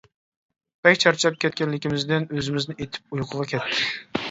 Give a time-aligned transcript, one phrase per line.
[0.87, 3.87] بەك چارچاپ كەتكەنلىكىمىزدىن ئۆزىمىزنى ئېتىپ ئۇيقۇغا كەتتۇق.